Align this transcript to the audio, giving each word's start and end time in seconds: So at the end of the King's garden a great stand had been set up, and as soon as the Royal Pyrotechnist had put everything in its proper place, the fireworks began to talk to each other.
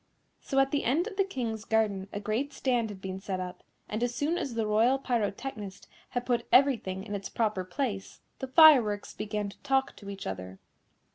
So 0.39 0.57
at 0.57 0.71
the 0.71 0.83
end 0.83 1.05
of 1.05 1.15
the 1.15 1.23
King's 1.23 1.63
garden 1.63 2.07
a 2.11 2.19
great 2.19 2.53
stand 2.53 2.89
had 2.89 3.01
been 3.03 3.19
set 3.19 3.39
up, 3.39 3.61
and 3.87 4.01
as 4.01 4.15
soon 4.15 4.35
as 4.35 4.55
the 4.55 4.65
Royal 4.65 4.97
Pyrotechnist 4.97 5.85
had 6.09 6.25
put 6.25 6.47
everything 6.51 7.03
in 7.03 7.13
its 7.13 7.29
proper 7.29 7.63
place, 7.63 8.19
the 8.39 8.47
fireworks 8.47 9.13
began 9.13 9.49
to 9.49 9.59
talk 9.61 9.95
to 9.97 10.09
each 10.09 10.25
other. 10.25 10.57